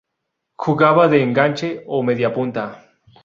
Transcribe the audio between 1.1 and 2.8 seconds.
de enganche o mediapunta.